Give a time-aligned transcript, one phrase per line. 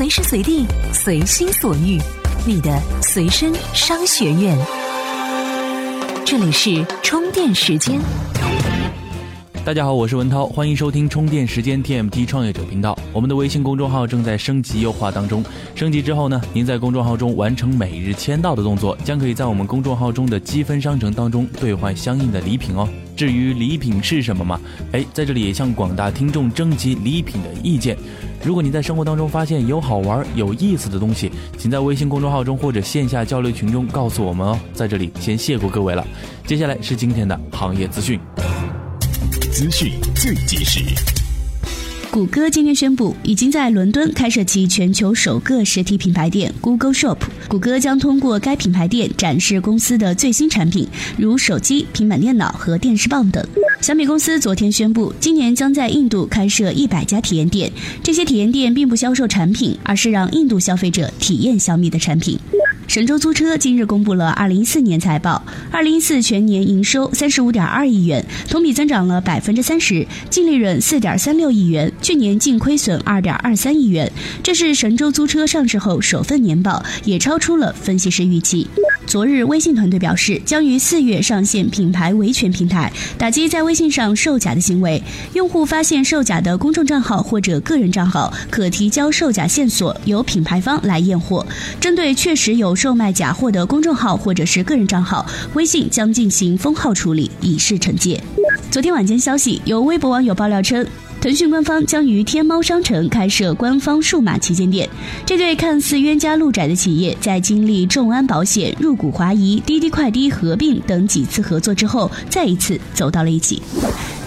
[0.00, 0.64] 随时随地，
[0.94, 2.00] 随心所欲，
[2.46, 4.56] 你的随身商学院。
[6.24, 8.00] 这里是充电时间。
[9.62, 12.98] 大家好，我是文涛，欢迎收听充电时间 TMT 创业者频道。
[13.12, 15.44] 我们的微信公众号正在升级优化当中，
[15.74, 22.88] 升级之后呢，您在公众号中完成每日签到的动作，将可以在我们公众号中的积分商城当中兑换相应的礼品哦。
[23.14, 24.58] 至于礼品是什么嘛？
[24.92, 27.94] 哎，在这里也向广大听众征集礼品的意见。
[28.42, 34.58] 如果你在生活当中发现有好玩、有意思的东西，请在微信公众号中或者线下交流群中告诉我们哦。
[34.72, 36.06] 在这里先谢过各位了。
[36.46, 38.18] 接下来是今天的行业资讯。
[39.52, 41.19] 资讯最及时。
[42.10, 47.16] 谷歌今天宣布，已经在伦敦开设其全球首个实体品牌店 Google Shop。
[47.46, 53.46] 谷歌将通过该品牌店展示公司的最新产品，如手机、平板电脑和电视棒等。
[53.80, 57.70] 小米公司昨天宣布，今年将在印度开设一百家体验店。
[58.02, 62.36] 这些体验店并不销售产品，而是让印度消费者体验小米的产品。
[62.88, 74.10] 神州租车今日公布了二零一四年财报，二零一四全年营收三十五点二亿元，同比增长了百分之三十，净利润四点三六亿元，去年净亏损二点二三亿元，
[74.42, 78.66] 这是神州租车上市后首份年报，也超出了分析师预期。
[79.06, 85.02] 昨日，微信团队表示，将于四月上线品牌维权平台，打击在微信上售假的行为。
[85.34, 91.44] 用户发现售假的公众账号或者个人账号，可提交售假线索，由品牌方来验货。
[91.80, 98.22] 针对确实有售卖假货的公众号或者是个人账号，微信将进行封号处理，以示惩戒。
[98.70, 100.86] 昨天晚间消息，有微博网友爆料称。
[101.20, 104.88] 腾讯官方将于天猫商城开设官方数码旗舰店。
[105.26, 113.62] 这对看似冤家路窄的企业，在经历众安保险、入股华谊、滴滴快滴合并等几次合作之后，再一次走到了一起。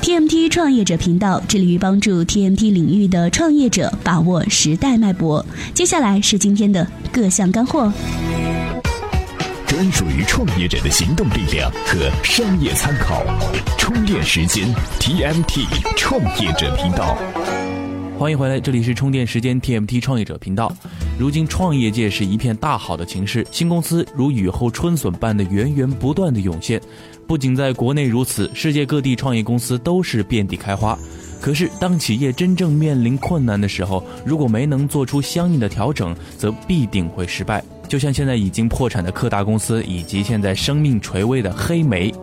[0.04, 5.44] TMT 创业者频道致力于帮助 TMT 领域的创业者把握时代脉搏。
[5.74, 7.92] 接下来是今天的各项干货。
[9.84, 13.22] 专属于创业者的行动力量和商业参考，
[13.78, 15.68] 充电时间 TMT
[15.98, 17.18] 创业者频道。
[18.18, 20.74] 欢迎回来，这里是充电时间 TMT 创业者频道。
[21.20, 26.82] 如今创业界是一片大好的情势，新公司如雨后春笋般的源源不断的涌现。
[27.28, 30.98] 不仅在国内如此，世界各地创业公司都是遍地开花。
[31.42, 37.62] 可是，当企业真正面临困难的时候，如果没能做出相应的调整，则必定会失败。
[37.88, 42.14] 就像现在已经破产的科大公司，以及现在生命垂危的黑莓，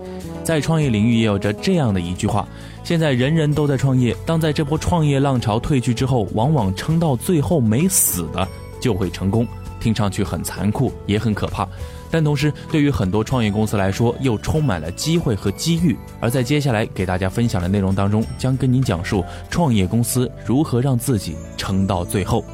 [0.42, 2.46] 在创业领域也有着这样的一句话：
[2.82, 8.46] 现在人人都在创业，当在这波创业浪潮退去之后，往往撑到最后没死的
[8.80, 9.46] 就会成功。
[9.78, 11.66] 听上去很残酷，也很可怕，
[12.10, 15.96] 但同时对于很多创业公司来说，又充满了机会和机遇。
[16.20, 22.44] 而在接下来给大家分享的内容当中，将跟您讲述创业公司如何让自己撑到最后。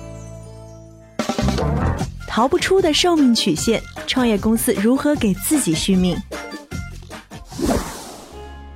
[2.36, 6.14] 逃不出的寿命曲线，创业公司如何给自己续命？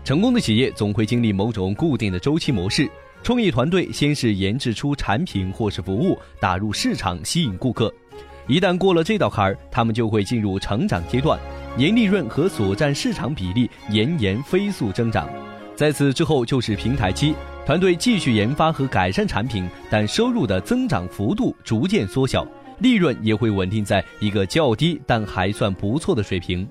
[0.03, 2.91] 成功的企业总会经历某种固定的周期模式。
[3.23, 7.93] 创业团队先是研制出产品或是服务，打入市场，吸引顾客。
[8.47, 11.39] 一旦过了这道坎儿，他们就会进入成长阶段，
[11.77, 15.29] 年利润和所占市场比例年年飞速增长。
[15.77, 17.35] 在此之后就是平台期，
[17.67, 22.47] 团队继续研发和改善产品，但收入的增长幅度逐渐缩小。
[22.81, 26.69] 利润也会稳定在一个较低但还算不错的水平。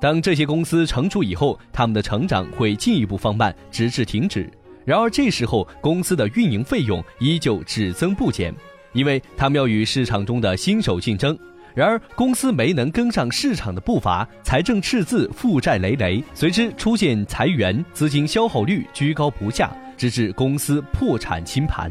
[0.00, 4.50] 当这些公司成熟以后，他们的成长会进一步放慢，直至停止。
[4.84, 8.52] 然而这时候，公司的运营费用依旧只增不减，
[8.92, 11.38] 因为他们要与市场中的新手竞争。
[11.72, 21.90] 然而公司没能跟上市场的步伐，财政赤字，负债累累，随之出现裁员，资金消耗率居高不下，直至公司破产清盘。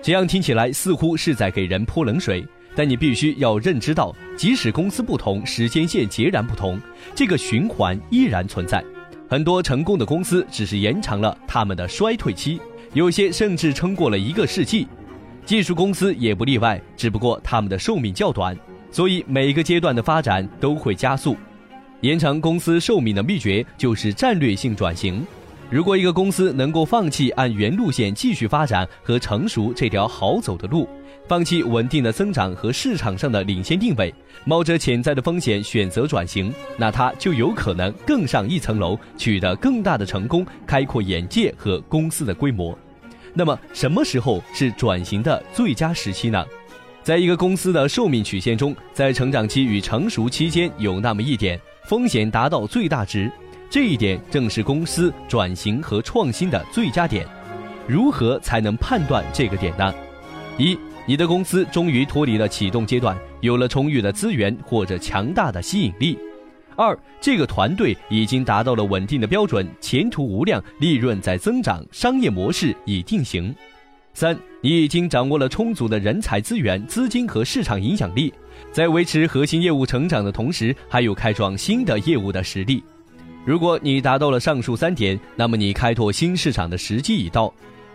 [0.00, 2.46] 这样听起来似乎是在给人泼冷水。
[2.74, 6.80] 但你必须要认知到，即使公司不同，时间线截然不同，
[7.14, 8.82] 这个循环依然存在。
[9.28, 12.60] 很多成功的公司只是延长了他们的衰退期，
[12.92, 14.86] 有些甚至撑过了一个世纪。
[15.44, 18.56] 技术公司也不例外，只不过他们的寿命较短，
[18.90, 21.36] 所以每个阶段的发展都会加速。
[22.00, 25.24] 延长公司寿命的秘诀就是战略性转型。
[25.70, 30.86] 如果一个公司能够放弃按原路线继续发展和成熟这条好走的路，
[31.28, 34.12] 放弃稳定的增长和市场上的领先定位，
[34.44, 42.76] 冒着潜在的风险选择转型，那它就有可能更上一层楼，取得更大的成功，开阔眼界和公司的规模。
[43.32, 46.44] 那么，什么时候是转型的最佳时期呢？
[47.02, 53.32] 在一个公司的寿命曲线中，在成长期与成熟期间有那么一点风险达到最大值。
[53.70, 57.26] 这一点正是公司转型和创新的最佳点，
[57.88, 59.94] 如何才能判断这个点呢？
[60.58, 66.16] 一，你的公司终于脱离了启动阶段，有了充裕的资源或者强大的吸引力。
[66.76, 73.54] 二，这个团队已经达到了稳定的标准，前途无量，利润在增长，商业模式已定型。
[74.14, 78.32] 三，你已经掌握了充足的人才资源、资金和市场影响力，
[78.70, 82.82] 在维持核心业务成长的同时，还有开创新的业务的实力。
[83.44, 87.52] 如果你达到了上述三点，那么你开拓新市场的时机已到。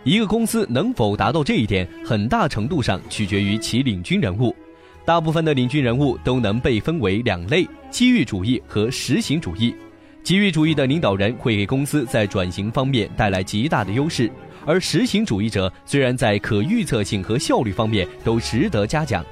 [0.08, 4.56] 一个公司能否达到这一点，很大程度上取决于其领军人物。
[5.04, 9.74] 大部分的领军人物都能被分为两类：机遇主义和实行主义。
[10.22, 14.32] 机遇主义的领导人会给公司在转型方面带来极大的优势。
[14.64, 19.22] 而实行主义者虽然在可预测性和效率方面都值得嘉奖，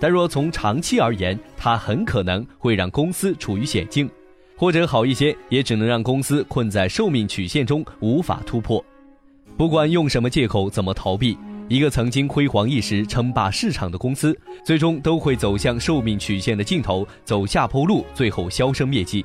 [0.00, 4.08] 但若从长期而言，他很可能会让公司处于险境，
[4.56, 8.82] 或者好一些，也只能让公司困在寿命曲线中无法突破。
[9.56, 11.36] 不管用什么借口，怎么逃避，
[11.68, 19.24] 一个曾经辉煌一时、称霸市场的公司，最终都会走向寿命曲线的尽头，走下坡路，最后销声灭迹。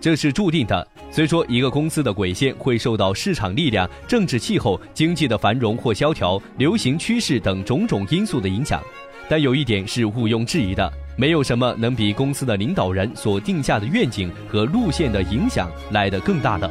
[0.00, 0.86] 这是注定的。
[1.10, 8.82] 虽说一个公司的轨线会受到市场力量、政治气候、经济的繁荣或萧条、流行趋势等种种因素的影响，
[9.28, 16.70] 但有一点是毋庸置疑的：没有什么能比公司的领导人所定下的愿景和路线的影响来得更大的。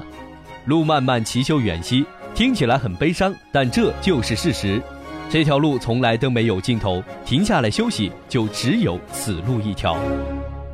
[0.66, 2.06] 路漫漫其修远兮，
[2.36, 4.82] 听起来很悲伤，但这就是事实。
[5.30, 9.98] 这条路从来都没有尽头，停下来休息，就只有死路一条。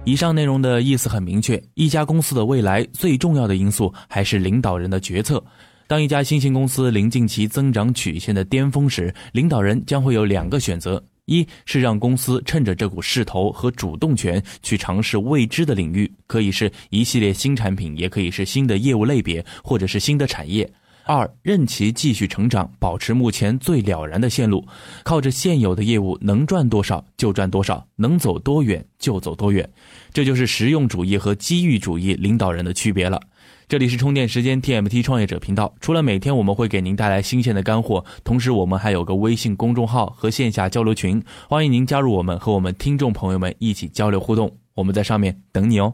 [0.03, 5.41] 以上内容的意思很明确：一家公司的未来最重要的因素还是领导人的决策。
[5.85, 20.67] 当一家新兴公司临近其增长曲线的巅峰时，领导人将会有两个选择：一是让公司趁着这股势头和主动权去尝试未知的领域，可以是一系列新产品，也可以是新的业务类别，或者是新的产业。
[21.11, 24.65] 二，任其继续成长，保持目前最了然的线路，
[25.03, 29.69] 靠着现有的业务能赚多少就赚多少，能走多远就走多远。
[30.13, 33.19] 这就是实用主义和机遇主义领导人的区别了。
[33.67, 35.73] 这里是充电时间 TMT 创业者频道。
[35.81, 44.49] 除了每天我们会给您带来新鲜的干货，同时我们还有个微信公众号和线下交流群，欢迎您加入我们，和我们听众朋友们一起交流互动。
[44.75, 45.93] 我们在上面等你哦。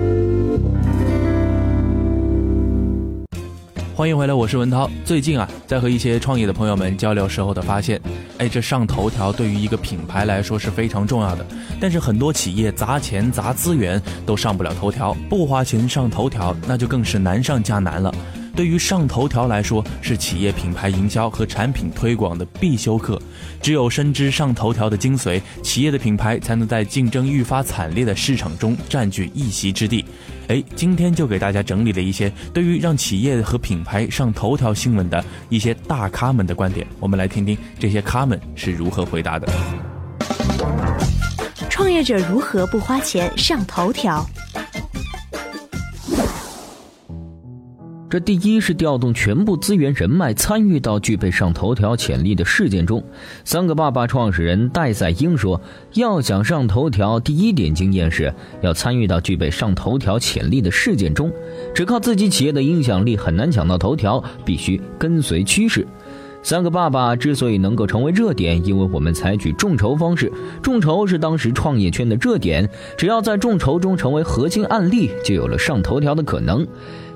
[4.01, 4.89] 欢迎回来，我是文涛。
[5.05, 8.01] 最近啊，在和一些创业的朋友们交流时候的发现，
[8.39, 11.45] 哎，这上头条对于一个品牌来说是非常重要的。
[11.79, 18.11] 但是很多企业砸钱砸资源都上不了头条，不花钱上头条，那就更是难上加难了。
[18.55, 23.21] 对于上头条来说，是企业品牌营销和产品推广的必修课。
[23.61, 30.03] 只有深知上头条的精髓，企业的品牌才能在竞争愈发惨烈的市场中占据一席之地。
[30.47, 39.47] 哎，今天就给大家整理了一些对于让企业和品牌上头条新闻的一些大咖们的观点，我们来听听这些咖们是如何回答的。
[41.69, 44.25] 创业者如何不花钱上头条？
[48.11, 53.01] 这第一是调动全部资源人脉，参与到具备上头条潜力的事件中。
[53.45, 55.61] 三个爸爸创始人戴赛英说
[55.95, 61.31] ：“要想上头条，第一点经验是要参与到具备上头条潜力的事件中。
[61.73, 65.87] 只靠自己企业的影响力很难抢到头条，必须跟随趋势。”
[66.43, 70.29] 三个爸爸之所以能够成为热点，因为我们采取众筹方式。
[70.61, 76.67] 众筹是当时创业圈的热点，只要在众筹中成为核心案例，就有了上头条的可能。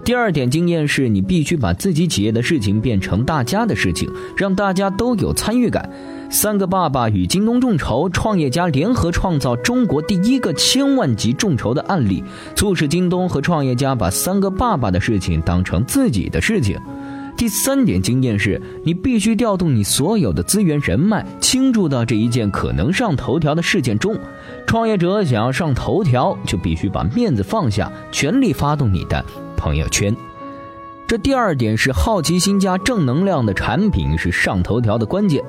[0.06, 4.08] 第二点经验是你必须把自己企业的事情变成大家的事情，
[4.38, 5.90] 让大家都有参与感。
[6.30, 12.24] 三个爸爸与京东众筹创业家联合创造中国第一个千万级众筹的案例，
[12.56, 16.80] 促使京东和创业家把三个爸爸的事情当成自己的事情。
[17.36, 24.16] 第三点经验是你必须调动你所有的资源人脉，倾注到这一件可能上头条的事件中。
[24.68, 29.26] 创业者想要上头条，就必须把面子放下，全力发动你的。
[29.66, 30.16] 朋友圈，
[31.08, 35.44] 这第二点是好奇心加正能量的产品是上头条的关键。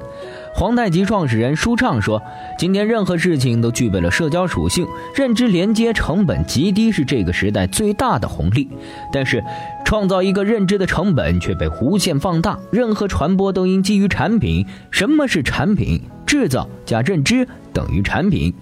[0.55, 2.23] 皇太极创始人舒畅说
[2.59, 8.71] ：“今天任何事情都具备了社交属性，认知连接成本极低是这个时代最大的红利。
[9.13, 9.45] 但是，
[9.85, 12.59] 创造一个认知的成本却被无限放大。
[12.71, 14.67] 任何传播都应基于产品。
[14.91, 16.01] 什么是产品？
[16.25, 18.55] 制造加认知等于产品。”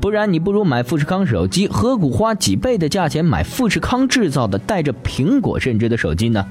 [0.00, 6.46] 不然，你不如买富士康手机，何苦花几倍的价钱买富士康制造的带着苹果认知的手机呢？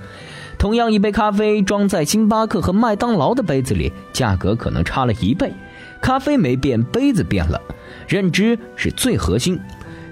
[0.57, 5.53] 同样一杯咖啡，装在星巴克和麦当劳的杯子里，价格可能差了一倍。
[6.01, 7.61] 咖啡没变，杯子变了。
[8.07, 9.59] 认知是最核心。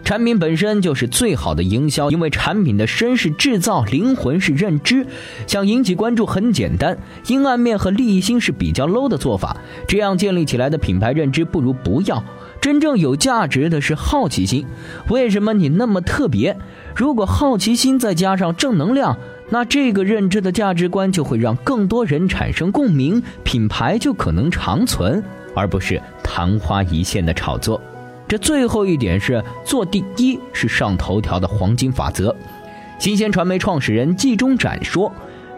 [0.03, 5.07] 产品本身就是最好的营销，因为产品的身是制造，灵魂是认知。
[5.47, 6.97] 想引起关注很简单，
[7.27, 9.55] 阴暗面和利益心是比较 low 的做法。
[9.87, 12.21] 这样建立起来的品牌认知不如不要。
[12.63, 14.65] 真正有价值的是好奇心。
[15.09, 16.57] 为什么你那么特别？
[16.95, 19.17] 如果好奇心再加上正能量，
[19.49, 25.21] 那这个认知的价值观就会让更多人产生共鸣，品牌就可能长存，
[25.53, 27.81] 而不是昙花一现的炒作。
[28.29, 32.33] 这最后一点是做第一是上头条的黄金法则。
[32.97, 35.11] 新鲜传媒创始人季中展说：“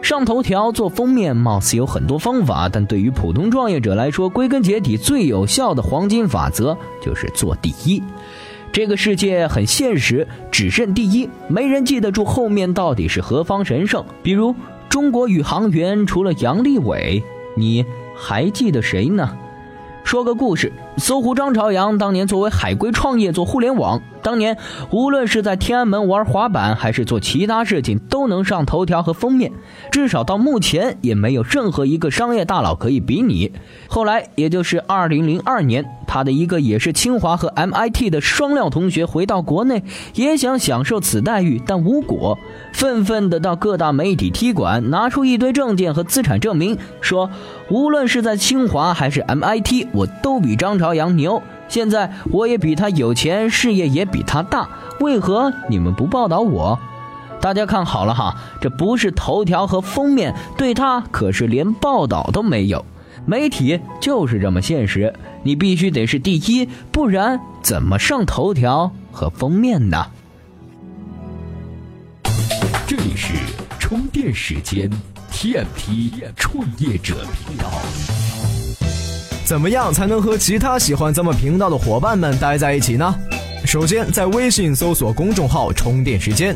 [0.06, 8.00] 上头条做封面貌似有很多方法，但对于普通创业者来说，归根结底最有效的黄金法则就是做第一。
[8.70, 14.04] 这个世界很现实，只认第一，没人记得住后面到底是何方神圣。
[14.22, 14.54] 比如
[14.88, 17.24] 中国宇航员除了杨利伟，
[17.56, 17.84] 你
[18.14, 19.36] 还记得谁呢？”
[20.06, 24.56] 说个故事，搜狐张朝阳当年作为海归创业做互联网，当年
[24.90, 29.52] 无论是在天安门玩滑板，还是做其他事情，都能上头条和封面，
[29.92, 33.52] 至少到目前也没有任何一个商业大佬可以比拟。
[33.88, 39.84] 后来，也就是二零零二年，他的一个也是清华和 MIT 的双料同学回到国内，
[40.14, 42.38] 也想享受此待遇，但无果。
[42.72, 47.30] 愤愤地到各大媒体踢馆，拿出一堆证件和资产证明，说
[47.70, 51.42] 无论是在清华还是 MIT，我都比张朝朝阳牛。
[51.68, 54.68] 现在我也比他有钱，事业也比他大，
[55.00, 56.78] 为何你们不报道我？
[57.40, 62.84] 大家看好了哈，这不是头条和封面，对他可是连报道都没有。
[63.24, 65.12] 媒体就是这么现实，
[65.42, 70.06] 你必须得是第一，不然怎么上头条和封面呢？
[72.86, 73.34] 这里是
[73.80, 74.88] 充电时间
[75.32, 77.66] ，TMT 创业者频道。
[79.46, 83.14] 怎么样才能和其他喜欢咱们频道的伙伴们待在一起呢？
[83.64, 86.52] 首先，在微信搜索公众号“充电时间”，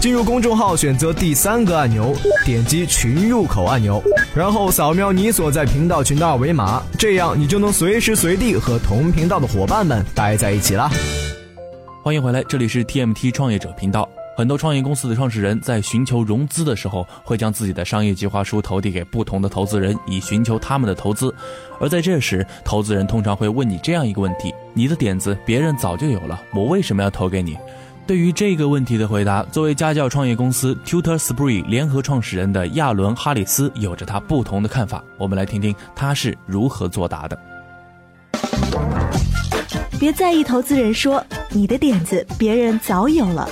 [0.00, 4.02] 进入公众号，选择第三个按钮，点击群入口按钮，
[4.34, 10.90] 然后扫描你所在频道群的二维码，这样你就能随时随地和同频道的伙伴们待在一起啦。
[12.02, 14.08] 欢迎回来，这里是 TMT 创业者频道。
[14.34, 21.34] 很多创业公司的创始人在寻求融资的时候，会将自己的商业计划书投递给不同的投资人，以寻求他们的投资。
[21.78, 27.58] 而在这时，投资人通常会问你这样一个问题：你的点子别人早就有了，我为什么要投给你？
[28.06, 35.04] 对于这个问题的回答，作为家教创业公司 Tutor Spree 联合创始人的亚伦·哈里斯有着他不同的看法。
[35.18, 37.38] 我们来听听他是如何作答的。
[40.00, 43.48] 别在意投资人说你的点子别人早有了。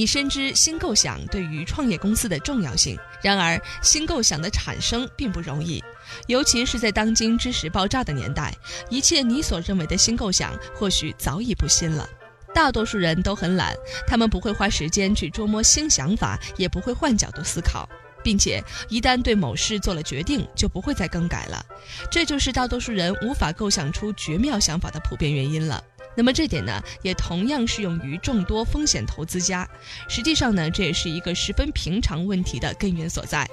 [0.00, 5.84] 你深知新构想对于创业公司的重要性，然而新构想的产生并不容易，
[6.26, 8.50] 尤其是在当今知识爆炸的年代，
[8.88, 12.08] 一切你所认为的新构想或许早已不新了。
[12.54, 13.74] 大多数人都很懒，
[14.06, 17.86] 他们不会花时间去琢磨新想法，也不会换角度思考，
[18.24, 21.62] 并且一旦对某事做了决定，就不会再更改了。
[22.10, 25.84] 这就是大多数人无法构想出绝妙想法的普遍原因了。
[26.16, 29.68] 那么这点呢，也同样适用于众多风险投资家。
[30.08, 33.48] 实际上呢，这也是一个十分平常问题的根源所在。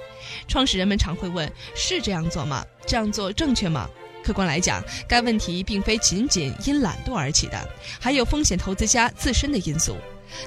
[0.46, 2.64] 创始人们常会问：是这样做吗？
[2.86, 3.88] 这样做正确吗？
[4.24, 7.68] 客观来讲，该问题并非仅仅因懒惰而起的，
[8.00, 9.96] 还有风险投资家自身的因素。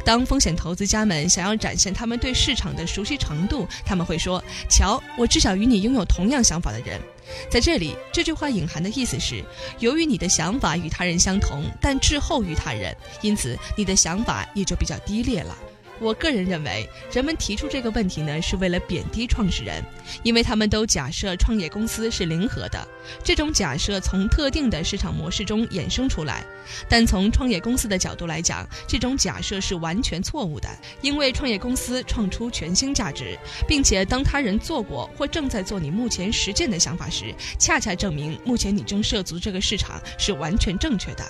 [0.06, 7.02] 当风险投资家们想要展现他们对市场的熟悉程度，他们会说：“瞧，我至少与你拥有同样想法的人。”
[7.50, 9.44] 在这里，这句话隐含的意思是，
[9.80, 15.58] 由于你的想法与他人相同，但滞后于他人，因此你的想法也就比较低劣了。
[16.02, 19.84] 我个人认为，人们提出这个问题呢，是为了贬低创始人，
[20.24, 22.88] 因为他们都假设创业公司是零和的。
[23.24, 26.44] 这种假设从特定的市场模式中衍生出来，
[26.90, 30.68] 但从创业公司的角度来讲，这种假设是完全错误的。
[31.02, 41.24] 因为创业公司创出全新价值，并且当他人做过或正在做你目前实践的想法时，恰恰证明目前你正涉足这个市场是完全正确的。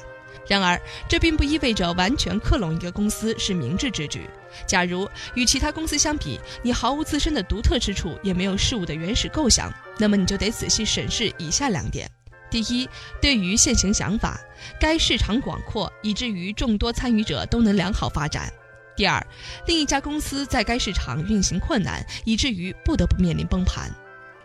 [0.47, 4.29] 然而，这并不意味着完全克隆一个公司是明智之举。
[4.65, 12.09] 假如与其他公司相比，你毫无自身的独特之处，也没有事物的原始构想，那么你就得仔细审视以下两点：
[12.49, 12.89] 第一，
[13.21, 14.39] 对于现行想法，
[14.79, 18.49] 该市场广阔，以至于众多参与者都能良好发展；
[18.95, 19.25] 第二，
[19.67, 23.89] 另一家公司在该市场运行困难，以至于不得不面临崩盘。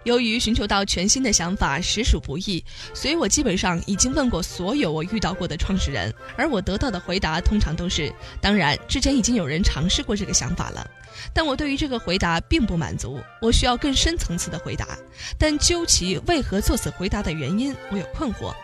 [0.07, 10.89] 由于寻求到全新的想法实属不易，所以我基本上已经问过所有我遇到过的创始人，而我得到的回答通常都是：当然，之前已经有人尝试过这个想法了。
[11.33, 14.97] 但我对于这个回答并不满足，我需要更深层次的回答。
[15.37, 18.55] 但究其为何作此回答的原因，我有困惑。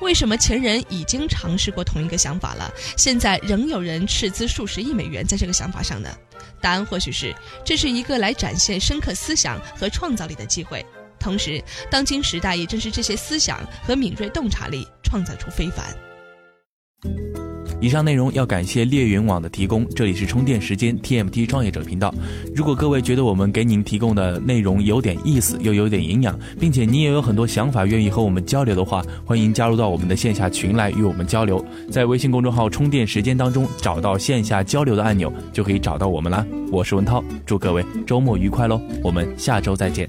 [0.00, 6.08] 为什么前人已经尝试过同一个想法了，现在仍有人斥资数十亿美元在这个想法上呢？
[6.60, 7.34] 答案或许是
[7.64, 10.84] 这是一个来展现深刻思想和创造力的机会。
[11.18, 15.86] 同时，当今时代也正是这些思想和敏锐洞察力创造出非凡。
[17.82, 19.84] 以上内容要感谢猎云网的提供。
[19.88, 22.14] 这里是充电时间 TMT 创业者频道。
[22.54, 31.64] 如果各位觉得我们给您提供的内容有点意思，又有点营养，并且你也有很多想法愿意和我们交流的话，欢迎加入到我们的线下群来与我们交流。
[31.90, 36.46] 在微信公众号“充电时间”当中找到线下交流的按钮，就可以找到我们啦。
[36.70, 38.80] 我是文涛，祝各位周末愉快喽！
[39.02, 40.08] 我们下周再见。